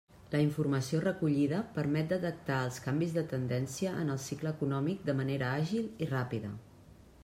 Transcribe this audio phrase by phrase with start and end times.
[0.35, 5.57] La informació recollida permet detectar els canvis de tendència en el cicle econòmic de manera
[5.63, 6.57] àgil i ràpida.